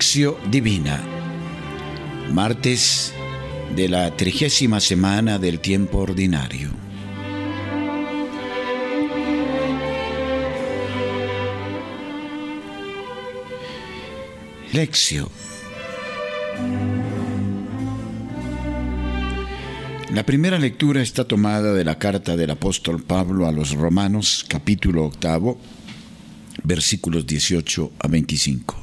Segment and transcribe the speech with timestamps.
[0.00, 0.98] Lección Divina.
[2.32, 3.12] Martes
[3.76, 6.70] de la trigésima semana del tiempo ordinario.
[14.72, 15.28] Lección.
[20.14, 25.04] La primera lectura está tomada de la carta del apóstol Pablo a los Romanos, capítulo
[25.04, 25.60] octavo,
[26.64, 28.79] versículos 18 a 25.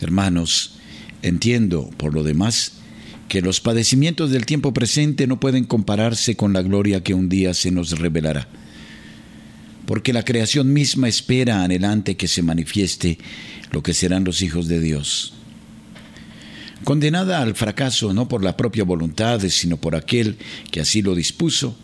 [0.00, 0.78] Hermanos,
[1.22, 2.72] entiendo, por lo demás,
[3.28, 7.52] que los padecimientos del tiempo presente no pueden compararse con la gloria que un día
[7.54, 8.48] se nos revelará,
[9.86, 13.18] porque la creación misma espera anhelante que se manifieste
[13.70, 15.34] lo que serán los hijos de Dios.
[16.84, 20.38] Condenada al fracaso no por la propia voluntad, sino por aquel
[20.70, 21.76] que así lo dispuso,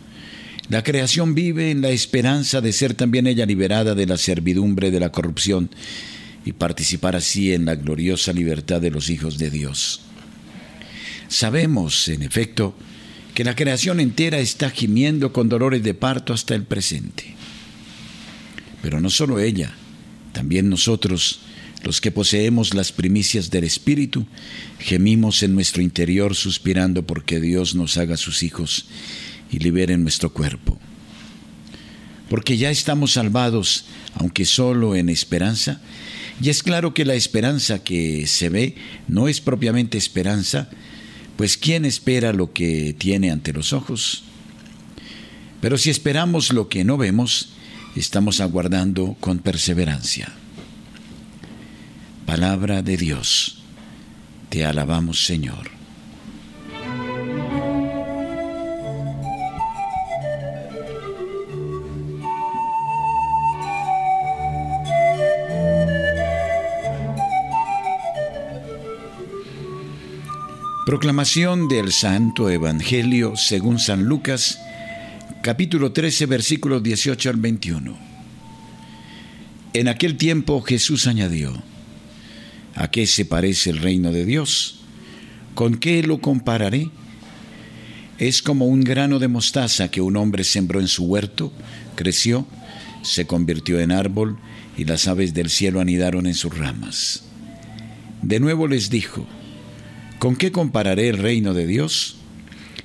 [0.69, 4.99] la creación vive en la esperanza de ser también ella liberada de la servidumbre de
[4.99, 5.69] la corrupción
[6.45, 10.01] y participar así en la gloriosa libertad de los hijos de Dios.
[11.27, 12.75] Sabemos, en efecto,
[13.33, 17.35] que la creación entera está gimiendo con dolores de parto hasta el presente.
[18.81, 19.73] Pero no solo ella,
[20.31, 21.39] también nosotros,
[21.83, 24.27] los que poseemos las primicias del Espíritu,
[24.79, 28.85] gemimos en nuestro interior suspirando porque Dios nos haga sus hijos
[29.51, 30.79] y libere nuestro cuerpo.
[32.29, 33.85] Porque ya estamos salvados,
[34.15, 35.81] aunque solo en esperanza,
[36.41, 38.75] y es claro que la esperanza que se ve
[39.07, 40.69] no es propiamente esperanza,
[41.37, 44.23] pues ¿quién espera lo que tiene ante los ojos?
[45.61, 47.49] Pero si esperamos lo que no vemos,
[47.95, 50.31] estamos aguardando con perseverancia.
[52.25, 53.59] Palabra de Dios.
[54.49, 55.74] Te alabamos, Señor.
[70.85, 74.59] Proclamación del Santo Evangelio según San Lucas,
[75.41, 77.97] capítulo 13, versículos 18 al 21.
[79.73, 81.53] En aquel tiempo Jesús añadió,
[82.75, 84.81] ¿a qué se parece el reino de Dios?
[85.55, 86.91] ¿Con qué lo compararé?
[88.19, 91.51] Es como un grano de mostaza que un hombre sembró en su huerto,
[91.95, 92.45] creció,
[93.01, 94.37] se convirtió en árbol
[94.77, 97.23] y las aves del cielo anidaron en sus ramas.
[98.21, 99.25] De nuevo les dijo,
[100.19, 102.17] ¿Con qué compararé el reino de Dios?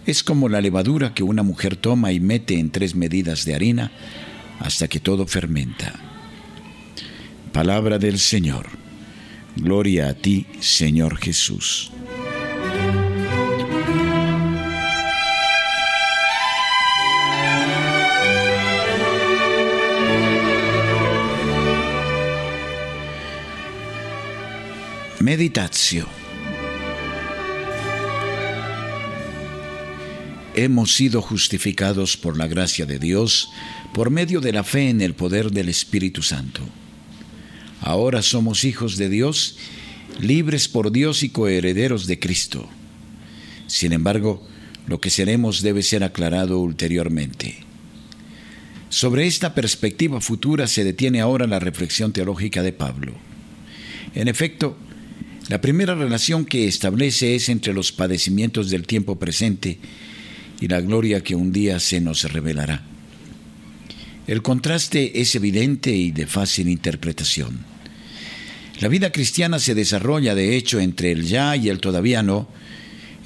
[0.06, 3.92] Es como la levadura que una mujer toma y mete en tres medidas de harina
[4.58, 5.94] hasta que todo fermenta.
[7.52, 8.66] Palabra del Señor.
[9.56, 11.90] Gloria a ti, Señor Jesús.
[25.20, 26.19] Meditación.
[30.54, 33.50] Hemos sido justificados por la gracia de Dios
[33.92, 36.62] por medio de la fe en el poder del Espíritu Santo.
[37.80, 39.56] Ahora somos hijos de Dios,
[40.20, 42.68] libres por Dios y coherederos de Cristo.
[43.66, 44.46] Sin embargo,
[44.86, 47.64] lo que seremos debe ser aclarado ulteriormente.
[48.88, 53.14] Sobre esta perspectiva futura se detiene ahora la reflexión teológica de Pablo.
[54.14, 54.76] En efecto,
[55.48, 59.78] la primera relación que establece es entre los padecimientos del tiempo presente
[60.60, 62.82] y la gloria que un día se nos revelará.
[64.26, 67.58] El contraste es evidente y de fácil interpretación.
[68.80, 72.48] La vida cristiana se desarrolla, de hecho, entre el ya y el todavía no,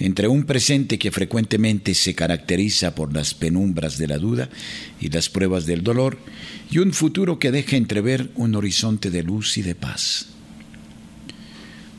[0.01, 4.49] entre un presente que frecuentemente se caracteriza por las penumbras de la duda
[5.01, 6.19] y las pruebas del dolor,
[6.71, 10.27] y un futuro que deja entrever un horizonte de luz y de paz.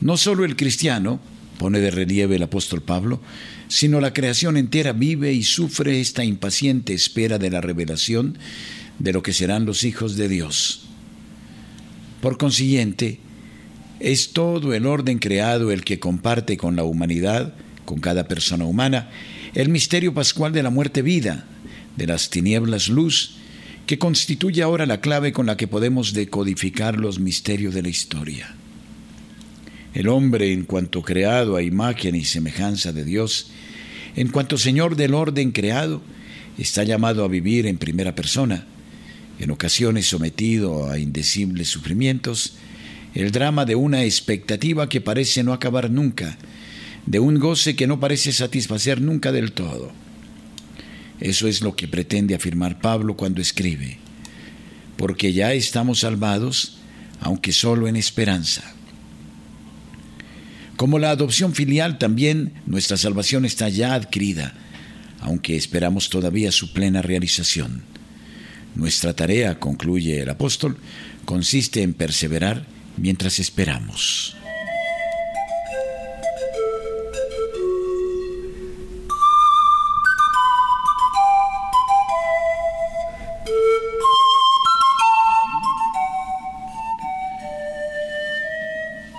[0.00, 1.20] No solo el cristiano,
[1.58, 3.20] pone de relieve el apóstol Pablo,
[3.68, 8.38] sino la creación entera vive y sufre esta impaciente espera de la revelación
[8.98, 10.86] de lo que serán los hijos de Dios.
[12.20, 13.20] Por consiguiente,
[14.00, 17.54] es todo el orden creado el que comparte con la humanidad,
[17.84, 19.10] con cada persona humana,
[19.54, 21.46] el misterio pascual de la muerte-vida,
[21.96, 23.36] de las tinieblas luz,
[23.86, 28.55] que constituye ahora la clave con la que podemos decodificar los misterios de la historia.
[29.96, 33.46] El hombre, en cuanto creado a imagen y semejanza de Dios,
[34.14, 36.02] en cuanto Señor del orden creado,
[36.58, 38.66] está llamado a vivir en primera persona,
[39.40, 42.56] en ocasiones sometido a indecibles sufrimientos,
[43.14, 46.36] el drama de una expectativa que parece no acabar nunca,
[47.06, 49.92] de un goce que no parece satisfacer nunca del todo.
[51.20, 53.96] Eso es lo que pretende afirmar Pablo cuando escribe,
[54.98, 56.80] porque ya estamos salvados,
[57.18, 58.76] aunque solo en esperanza.
[60.76, 64.52] Como la adopción filial, también nuestra salvación está ya adquirida,
[65.20, 67.82] aunque esperamos todavía su plena realización.
[68.74, 70.76] Nuestra tarea, concluye el apóstol,
[71.24, 72.66] consiste en perseverar
[72.98, 74.36] mientras esperamos.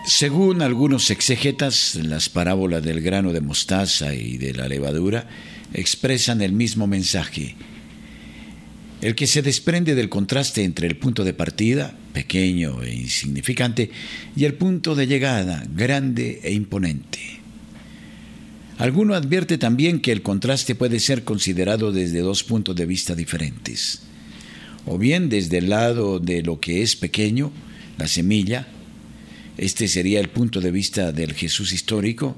[0.08, 5.28] Según algunos exegetas, las parábolas del grano de mostaza y de la levadura
[5.74, 7.58] expresan el mismo mensaje,
[9.02, 13.92] el que se desprende del contraste entre el punto de partida, pequeño e insignificante,
[14.34, 17.20] y el punto de llegada, grande e imponente.
[18.78, 24.04] Alguno advierte también que el contraste puede ser considerado desde dos puntos de vista diferentes,
[24.86, 27.52] o bien desde el lado de lo que es pequeño,
[27.98, 28.70] la semilla,
[29.58, 32.38] este sería el punto de vista del Jesús histórico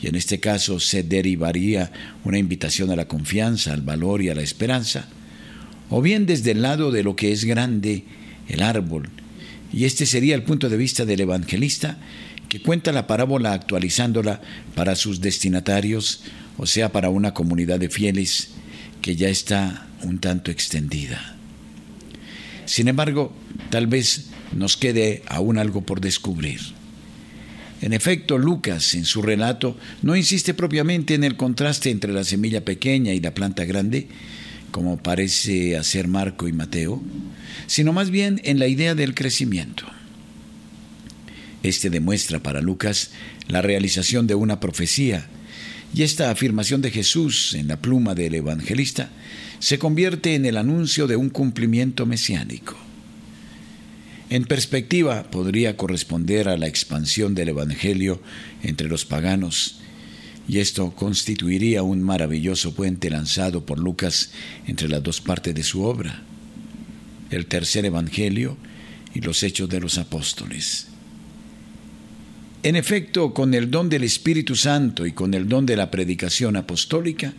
[0.00, 1.90] y en este caso se derivaría
[2.24, 5.08] una invitación a la confianza, al valor y a la esperanza,
[5.88, 8.04] o bien desde el lado de lo que es grande,
[8.48, 9.08] el árbol,
[9.72, 11.98] y este sería el punto de vista del evangelista
[12.48, 14.40] que cuenta la parábola actualizándola
[14.74, 16.22] para sus destinatarios,
[16.58, 18.50] o sea, para una comunidad de fieles
[19.02, 21.36] que ya está un tanto extendida.
[22.66, 23.32] Sin embargo,
[23.70, 26.60] tal vez nos quede aún algo por descubrir.
[27.80, 32.64] En efecto, Lucas, en su relato, no insiste propiamente en el contraste entre la semilla
[32.64, 34.08] pequeña y la planta grande,
[34.70, 37.02] como parece hacer Marco y Mateo,
[37.66, 39.86] sino más bien en la idea del crecimiento.
[41.62, 43.10] Este demuestra para Lucas
[43.48, 45.26] la realización de una profecía,
[45.94, 49.10] y esta afirmación de Jesús en la pluma del evangelista
[49.58, 52.89] se convierte en el anuncio de un cumplimiento mesiánico.
[54.30, 58.22] En perspectiva, podría corresponder a la expansión del Evangelio
[58.62, 59.80] entre los paganos,
[60.46, 64.30] y esto constituiría un maravilloso puente lanzado por Lucas
[64.68, 66.22] entre las dos partes de su obra,
[67.30, 68.56] el tercer Evangelio
[69.14, 70.86] y los hechos de los apóstoles.
[72.62, 76.54] En efecto, con el don del Espíritu Santo y con el don de la predicación
[76.56, 77.32] apostólica,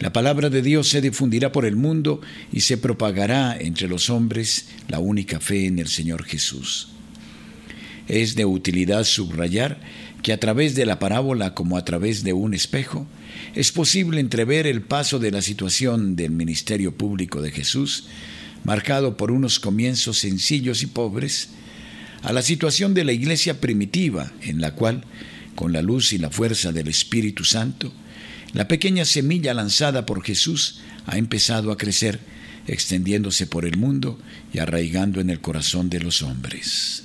[0.00, 2.20] la palabra de Dios se difundirá por el mundo
[2.52, 6.88] y se propagará entre los hombres la única fe en el Señor Jesús.
[8.06, 9.80] Es de utilidad subrayar
[10.22, 13.06] que a través de la parábola como a través de un espejo,
[13.54, 18.06] es posible entrever el paso de la situación del ministerio público de Jesús,
[18.64, 21.50] marcado por unos comienzos sencillos y pobres,
[22.22, 25.04] a la situación de la iglesia primitiva, en la cual,
[25.54, 27.92] con la luz y la fuerza del Espíritu Santo,
[28.52, 32.20] la pequeña semilla lanzada por Jesús ha empezado a crecer,
[32.66, 34.18] extendiéndose por el mundo
[34.52, 37.04] y arraigando en el corazón de los hombres.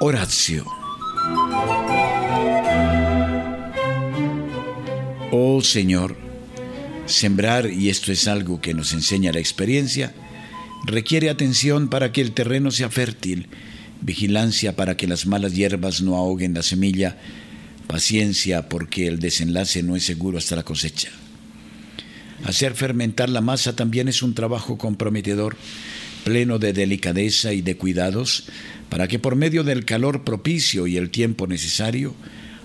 [0.00, 0.64] Horacio.
[5.32, 6.23] Oh Señor,
[7.06, 10.14] Sembrar, y esto es algo que nos enseña la experiencia,
[10.86, 13.48] requiere atención para que el terreno sea fértil,
[14.00, 17.18] vigilancia para que las malas hierbas no ahoguen la semilla,
[17.86, 21.10] paciencia porque el desenlace no es seguro hasta la cosecha.
[22.44, 25.56] Hacer fermentar la masa también es un trabajo comprometedor,
[26.24, 28.44] pleno de delicadeza y de cuidados,
[28.88, 32.14] para que por medio del calor propicio y el tiempo necesario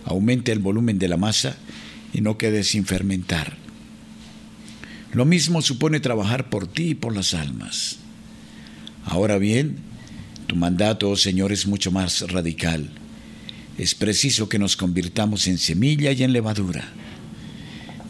[0.06, 1.58] aumente el volumen de la masa
[2.14, 3.69] y no quede sin fermentar.
[5.14, 7.98] Lo mismo supone trabajar por ti y por las almas.
[9.06, 9.78] Ahora bien,
[10.46, 12.90] tu mandato, oh Señor, es mucho más radical.
[13.78, 16.90] Es preciso que nos convirtamos en semilla y en levadura.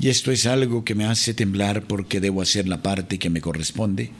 [0.01, 3.41] Y esto es algo que me hace temblar porque debo hacer la parte que me
[3.41, 4.11] corresponde,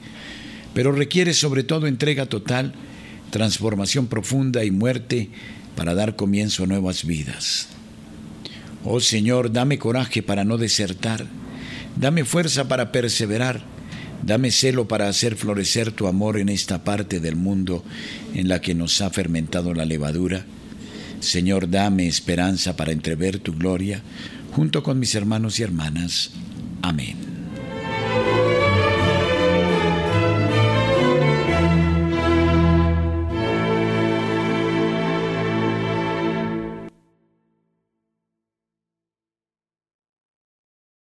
[0.73, 2.73] pero requiere sobre todo entrega total,
[3.31, 5.29] transformación profunda y muerte
[5.75, 7.69] para dar comienzo a nuevas vidas.
[8.83, 11.25] Oh Señor, dame coraje para no desertar
[11.99, 13.61] Dame fuerza para perseverar.
[14.23, 17.83] Dame celo para hacer florecer tu amor en esta parte del mundo
[18.33, 20.45] en la que nos ha fermentado la levadura.
[21.19, 24.01] Señor, dame esperanza para entrever tu gloria
[24.51, 26.31] junto con mis hermanos y hermanas.
[26.81, 27.38] Amén.